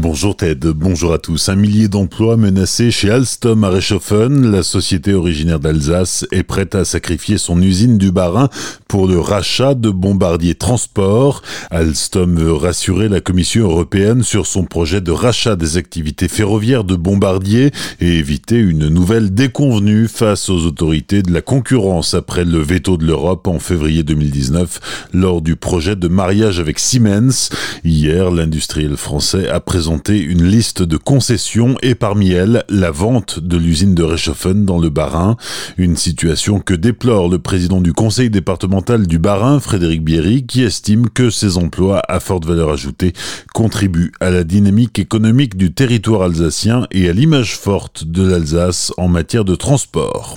Bonjour 0.00 0.36
Ted, 0.36 0.64
bonjour 0.76 1.12
à 1.12 1.18
tous. 1.18 1.48
Un 1.48 1.56
millier 1.56 1.88
d'emplois 1.88 2.36
menacés 2.36 2.92
chez 2.92 3.10
Alstom 3.10 3.64
à 3.64 3.70
Reichshofen. 3.70 4.48
La 4.48 4.62
société 4.62 5.12
originaire 5.12 5.58
d'Alsace 5.58 6.24
est 6.30 6.44
prête 6.44 6.76
à 6.76 6.84
sacrifier 6.84 7.36
son 7.36 7.60
usine 7.60 7.98
du 7.98 8.12
Bas-Rhin 8.12 8.48
pour 8.86 9.08
le 9.08 9.18
rachat 9.18 9.74
de 9.74 9.90
Bombardier 9.90 10.54
Transport. 10.54 11.42
Alstom 11.72 12.36
veut 12.36 12.52
rassurer 12.52 13.08
la 13.08 13.20
Commission 13.20 13.64
européenne 13.64 14.22
sur 14.22 14.46
son 14.46 14.66
projet 14.66 15.00
de 15.00 15.10
rachat 15.10 15.56
des 15.56 15.76
activités 15.76 16.28
ferroviaires 16.28 16.84
de 16.84 16.94
Bombardier 16.94 17.72
et 18.00 18.18
éviter 18.18 18.56
une 18.56 18.86
nouvelle 18.86 19.34
déconvenue 19.34 20.06
face 20.06 20.48
aux 20.48 20.64
autorités 20.64 21.22
de 21.22 21.32
la 21.32 21.42
concurrence 21.42 22.14
après 22.14 22.44
le 22.44 22.60
veto 22.60 22.98
de 22.98 23.04
l'Europe 23.04 23.48
en 23.48 23.58
février 23.58 24.04
2019 24.04 25.08
lors 25.12 25.42
du 25.42 25.56
projet 25.56 25.96
de 25.96 26.06
mariage 26.06 26.60
avec 26.60 26.78
Siemens. 26.78 27.50
Hier, 27.82 28.30
l'industriel 28.30 28.96
français 28.96 29.48
a 29.48 29.58
présenté 29.58 29.87
une 30.08 30.44
liste 30.44 30.82
de 30.82 30.96
concessions 30.98 31.76
et 31.82 31.94
parmi 31.94 32.30
elles 32.30 32.64
la 32.68 32.90
vente 32.90 33.38
de 33.38 33.56
l'usine 33.56 33.94
de 33.94 34.02
Reichshofen 34.02 34.66
dans 34.66 34.78
le 34.78 34.90
Bas-Rhin, 34.90 35.36
une 35.78 35.96
situation 35.96 36.60
que 36.60 36.74
déplore 36.74 37.28
le 37.28 37.38
président 37.38 37.80
du 37.80 37.94
conseil 37.94 38.28
départemental 38.28 39.06
du 39.06 39.18
Bas-Rhin, 39.18 39.60
Frédéric 39.60 40.04
Bierry, 40.04 40.44
qui 40.44 40.62
estime 40.62 41.08
que 41.08 41.30
ces 41.30 41.56
emplois 41.56 42.02
à 42.08 42.20
forte 42.20 42.44
valeur 42.44 42.70
ajoutée 42.70 43.14
contribuent 43.54 44.12
à 44.20 44.30
la 44.30 44.44
dynamique 44.44 44.98
économique 44.98 45.56
du 45.56 45.72
territoire 45.72 46.22
alsacien 46.22 46.86
et 46.90 47.08
à 47.08 47.12
l'image 47.14 47.56
forte 47.56 48.04
de 48.04 48.28
l'Alsace 48.28 48.92
en 48.98 49.08
matière 49.08 49.46
de 49.46 49.54
transport. 49.54 50.36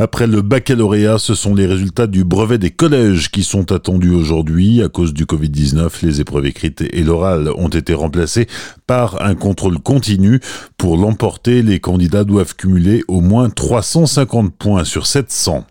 Après 0.00 0.28
le 0.28 0.42
baccalauréat, 0.42 1.18
ce 1.18 1.34
sont 1.34 1.56
les 1.56 1.66
résultats 1.66 2.06
du 2.06 2.22
brevet 2.22 2.58
des 2.58 2.70
collèges 2.70 3.32
qui 3.32 3.42
sont 3.42 3.72
attendus 3.72 4.12
aujourd'hui. 4.12 4.80
À 4.80 4.88
cause 4.88 5.12
du 5.12 5.24
Covid-19, 5.24 6.06
les 6.06 6.20
épreuves 6.20 6.46
écrites 6.46 6.84
et 6.88 7.02
l'oral 7.02 7.50
ont 7.56 7.68
été 7.68 7.94
remplacées 7.94 8.46
par 8.86 9.20
un 9.20 9.34
contrôle 9.34 9.80
continu. 9.80 10.38
Pour 10.76 10.96
l'emporter, 10.96 11.62
les 11.62 11.80
candidats 11.80 12.22
doivent 12.22 12.54
cumuler 12.54 13.02
au 13.08 13.20
moins 13.20 13.50
350 13.50 14.54
points 14.54 14.84
sur 14.84 15.04
700. 15.04 15.66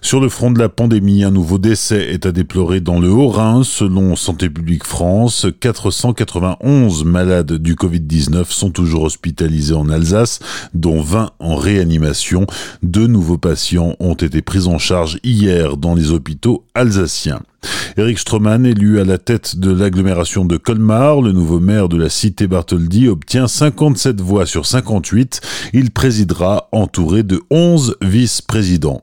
Sur 0.00 0.20
le 0.20 0.28
front 0.28 0.50
de 0.50 0.58
la 0.58 0.68
pandémie, 0.68 1.24
un 1.24 1.30
nouveau 1.30 1.58
décès 1.58 2.12
est 2.12 2.26
à 2.26 2.32
déplorer 2.32 2.80
dans 2.80 3.00
le 3.00 3.08
Haut-Rhin. 3.08 3.62
Selon 3.64 4.16
Santé 4.16 4.50
publique 4.50 4.84
France, 4.84 5.46
491 5.60 7.04
malades 7.04 7.52
du 7.52 7.76
Covid-19 7.76 8.50
sont 8.50 8.70
toujours 8.70 9.04
hospitalisés 9.04 9.74
en 9.74 9.88
Alsace, 9.88 10.40
dont 10.74 11.00
20 11.00 11.30
en 11.38 11.54
réanimation. 11.54 12.46
Deux 12.82 13.06
nouveaux 13.06 13.38
patients 13.38 13.96
ont 14.00 14.14
été 14.14 14.42
pris 14.42 14.66
en 14.66 14.78
charge 14.78 15.18
hier 15.22 15.76
dans 15.76 15.94
les 15.94 16.10
hôpitaux 16.10 16.64
alsaciens. 16.74 17.40
Eric 17.96 18.18
Stroman, 18.18 18.66
élu 18.66 19.00
à 19.00 19.04
la 19.04 19.18
tête 19.18 19.56
de 19.56 19.72
l'agglomération 19.72 20.44
de 20.44 20.56
Colmar, 20.56 21.22
le 21.22 21.32
nouveau 21.32 21.60
maire 21.60 21.88
de 21.88 21.96
la 21.96 22.08
cité 22.08 22.46
Bartholdi, 22.46 23.08
obtient 23.08 23.46
57 23.46 24.20
voix 24.20 24.46
sur 24.46 24.66
58. 24.66 25.40
Il 25.72 25.90
présidera 25.90 26.68
entouré 26.72 27.22
de 27.22 27.40
11 27.50 27.96
vice-présidents. 28.02 29.02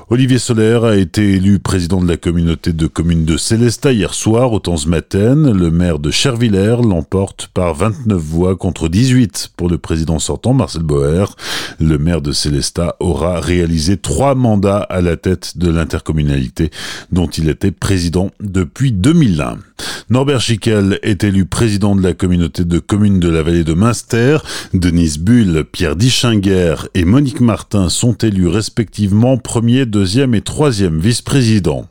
Olivier 0.13 0.39
Solaire 0.39 0.83
a 0.83 0.97
été 0.97 1.35
élu 1.35 1.59
président 1.59 2.01
de 2.01 2.07
la 2.09 2.17
communauté 2.17 2.73
de 2.73 2.85
communes 2.85 3.23
de 3.23 3.37
Célestat 3.37 3.93
hier 3.93 4.13
soir 4.13 4.51
au 4.51 4.59
Temps-Maten. 4.59 5.53
Le 5.53 5.71
maire 5.71 5.99
de 5.99 6.11
Chervillers 6.11 6.81
l'emporte 6.83 7.47
par 7.53 7.75
29 7.75 8.21
voix 8.21 8.57
contre 8.57 8.89
18 8.89 9.51
pour 9.55 9.69
le 9.69 9.77
président 9.77 10.19
sortant 10.19 10.53
Marcel 10.53 10.83
Boer. 10.83 11.27
Le 11.79 11.97
maire 11.97 12.21
de 12.21 12.33
Célestat 12.33 12.97
aura 12.99 13.39
réalisé 13.39 13.95
trois 13.95 14.35
mandats 14.35 14.81
à 14.81 14.99
la 14.99 15.15
tête 15.15 15.57
de 15.57 15.69
l'intercommunalité 15.69 16.71
dont 17.13 17.27
il 17.27 17.47
était 17.47 17.71
président 17.71 18.31
depuis 18.41 18.91
2001. 18.91 19.59
Norbert 20.09 20.41
Schickel 20.41 20.99
est 21.03 21.23
élu 21.23 21.45
président 21.45 21.95
de 21.95 22.03
la 22.03 22.13
communauté 22.13 22.65
de 22.65 22.79
communes 22.79 23.21
de 23.21 23.29
la 23.29 23.43
vallée 23.43 23.63
de 23.63 23.73
Münster. 23.73 24.39
Denise 24.73 25.17
Bull, 25.17 25.63
Pierre 25.71 25.95
Dichinger 25.95 26.75
et 26.95 27.05
Monique 27.05 27.39
Martin 27.39 27.87
sont 27.87 28.15
élus 28.15 28.49
respectivement 28.49 29.37
premier, 29.37 29.85
deuxième 30.01 30.33
et 30.33 30.41
troisième 30.41 30.99
vice-président. 30.99 31.85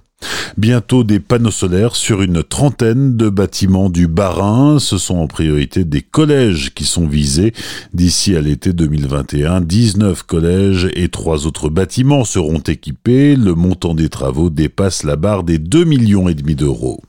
Bientôt 0.56 1.04
des 1.04 1.20
panneaux 1.20 1.52
solaires 1.52 1.94
sur 1.94 2.22
une 2.22 2.42
trentaine 2.42 3.16
de 3.16 3.28
bâtiments 3.28 3.88
du 3.88 4.08
Bas-Rhin. 4.08 4.80
Ce 4.80 4.98
sont 4.98 5.18
en 5.18 5.28
priorité 5.28 5.84
des 5.84 6.02
collèges 6.02 6.74
qui 6.74 6.82
sont 6.86 7.06
visés. 7.06 7.52
D'ici 7.94 8.34
à 8.34 8.40
l'été 8.40 8.72
2021, 8.72 9.60
19 9.60 10.24
collèges 10.24 10.88
et 10.94 11.08
trois 11.08 11.46
autres 11.46 11.68
bâtiments 11.68 12.24
seront 12.24 12.58
équipés. 12.58 13.36
Le 13.36 13.54
montant 13.54 13.94
des 13.94 14.08
travaux 14.08 14.50
dépasse 14.50 15.04
la 15.04 15.14
barre 15.14 15.44
des 15.44 15.58
2 15.58 15.84
millions 15.84 16.28
et 16.28 16.34
demi 16.34 16.56
d'euros. 16.56 17.00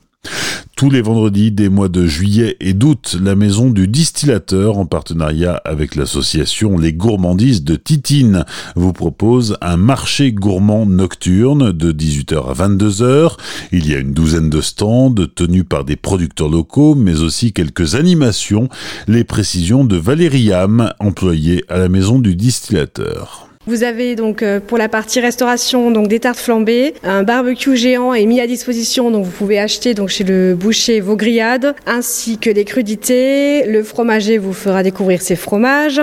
Tous 0.82 0.90
les 0.90 1.00
vendredis 1.00 1.52
des 1.52 1.68
mois 1.68 1.88
de 1.88 2.08
juillet 2.08 2.56
et 2.58 2.72
d'août, 2.74 3.16
la 3.22 3.36
maison 3.36 3.70
du 3.70 3.86
distillateur, 3.86 4.78
en 4.78 4.84
partenariat 4.84 5.62
avec 5.64 5.94
l'association 5.94 6.76
Les 6.76 6.92
Gourmandises 6.92 7.62
de 7.62 7.76
Titine, 7.76 8.44
vous 8.74 8.92
propose 8.92 9.56
un 9.60 9.76
marché 9.76 10.32
gourmand 10.32 10.84
nocturne 10.84 11.70
de 11.70 11.92
18h 11.92 12.50
à 12.50 12.68
22h. 12.68 13.36
Il 13.70 13.88
y 13.88 13.94
a 13.94 13.98
une 13.98 14.12
douzaine 14.12 14.50
de 14.50 14.60
stands 14.60 15.14
tenus 15.36 15.64
par 15.68 15.84
des 15.84 15.94
producteurs 15.94 16.48
locaux, 16.48 16.96
mais 16.96 17.20
aussi 17.20 17.52
quelques 17.52 17.94
animations. 17.94 18.68
Les 19.06 19.22
précisions 19.22 19.84
de 19.84 19.96
Valérie 19.96 20.50
employée 20.98 21.64
à 21.68 21.78
la 21.78 21.88
maison 21.88 22.18
du 22.18 22.34
distillateur. 22.34 23.51
Vous 23.66 23.84
avez 23.84 24.16
donc 24.16 24.42
euh, 24.42 24.58
pour 24.58 24.76
la 24.76 24.88
partie 24.88 25.20
restauration 25.20 25.92
donc 25.92 26.08
des 26.08 26.18
tartes 26.18 26.38
flambées, 26.38 26.94
un 27.04 27.22
barbecue 27.22 27.76
géant 27.76 28.12
est 28.12 28.26
mis 28.26 28.40
à 28.40 28.48
disposition 28.48 29.12
donc 29.12 29.24
vous 29.24 29.30
pouvez 29.30 29.60
acheter 29.60 29.94
donc 29.94 30.08
chez 30.08 30.24
le 30.24 30.56
boucher 30.56 30.98
vos 30.98 31.14
grillades 31.14 31.76
ainsi 31.86 32.38
que 32.38 32.50
des 32.50 32.64
crudités. 32.64 33.64
Le 33.66 33.84
fromager 33.84 34.38
vous 34.38 34.52
fera 34.52 34.82
découvrir 34.82 35.22
ses 35.22 35.36
fromages. 35.36 36.00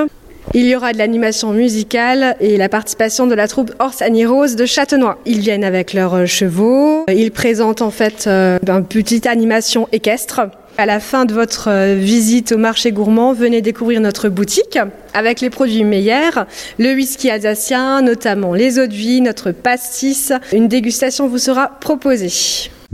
Il 0.53 0.65
y 0.65 0.75
aura 0.75 0.93
de 0.93 0.97
l'animation 0.97 1.51
musicale 1.51 2.37
et 2.39 2.55
la 2.57 2.69
participation 2.69 3.27
de 3.27 3.35
la 3.35 3.47
troupe 3.47 3.71
Orsani 3.79 4.25
Rose 4.25 4.55
de 4.55 4.65
Châtenois. 4.65 5.19
Ils 5.25 5.39
viennent 5.39 5.65
avec 5.65 5.93
leurs 5.93 6.25
chevaux. 6.25 7.05
Ils 7.07 7.31
présentent 7.31 7.81
en 7.81 7.91
fait 7.91 8.25
euh, 8.25 8.57
une 8.65 8.85
petite 8.85 9.27
animation 9.27 9.87
équestre. 9.91 10.41
À 10.79 10.85
la 10.85 11.01
fin 11.01 11.25
de 11.25 11.33
votre 11.33 11.67
euh, 11.67 11.95
visite 11.95 12.53
au 12.53 12.57
marché 12.57 12.93
gourmand, 12.93 13.33
venez 13.33 13.61
découvrir 13.61 13.99
notre 13.99 14.29
boutique 14.29 14.79
avec 15.13 15.41
les 15.41 15.49
produits 15.49 15.83
meilleurs, 15.83 16.45
le 16.77 16.93
whisky 16.93 17.29
alsacien, 17.29 18.01
notamment 18.01 18.53
les 18.53 18.79
eaux 18.79 18.87
de 18.87 18.93
vie, 18.93 19.19
notre 19.19 19.51
pastis. 19.51 20.31
Une 20.53 20.69
dégustation 20.69 21.27
vous 21.27 21.37
sera 21.37 21.67
proposée. 21.67 22.31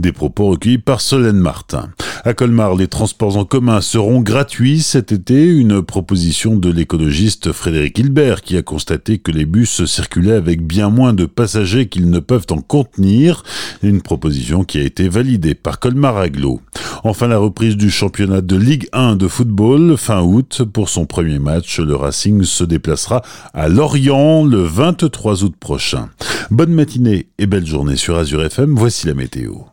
Des 0.00 0.10
propos 0.10 0.48
recueillis 0.48 0.78
par 0.78 1.00
Solène 1.00 1.38
Martin. 1.38 1.90
À 2.24 2.34
Colmar, 2.34 2.74
les 2.74 2.88
transports 2.88 3.36
en 3.36 3.44
commun 3.44 3.80
seront 3.80 4.20
gratuits 4.20 4.80
cet 4.80 5.12
été, 5.12 5.46
une 5.46 5.80
proposition 5.80 6.56
de 6.56 6.70
l'écologiste 6.70 7.52
Frédéric 7.52 8.00
Hilbert 8.00 8.42
qui 8.42 8.56
a 8.56 8.62
constaté 8.62 9.18
que 9.18 9.30
les 9.30 9.46
bus 9.46 9.84
circulaient 9.84 10.32
avec 10.32 10.60
bien 10.60 10.90
moins 10.90 11.12
de 11.12 11.24
passagers 11.24 11.86
qu'ils 11.86 12.10
ne 12.10 12.18
peuvent 12.18 12.48
en 12.50 12.60
contenir, 12.60 13.44
une 13.82 14.02
proposition 14.02 14.64
qui 14.64 14.78
a 14.78 14.82
été 14.82 15.08
validée 15.08 15.54
par 15.54 15.78
Colmar 15.78 16.16
Aglo. 16.18 16.60
Enfin, 17.08 17.28
la 17.28 17.38
reprise 17.38 17.76
du 17.76 17.88
championnat 17.88 18.40
de 18.40 18.56
Ligue 18.56 18.88
1 18.92 19.14
de 19.14 19.28
football 19.28 19.96
fin 19.96 20.22
août. 20.22 20.62
Pour 20.72 20.88
son 20.88 21.06
premier 21.06 21.38
match, 21.38 21.78
le 21.78 21.94
Racing 21.94 22.42
se 22.42 22.64
déplacera 22.64 23.22
à 23.54 23.68
Lorient 23.68 24.44
le 24.44 24.62
23 24.62 25.44
août 25.44 25.54
prochain. 25.58 26.08
Bonne 26.50 26.72
matinée 26.72 27.28
et 27.38 27.46
belle 27.46 27.64
journée 27.64 27.96
sur 27.96 28.16
Azure 28.16 28.42
FM. 28.42 28.74
Voici 28.74 29.06
la 29.06 29.14
météo. 29.14 29.66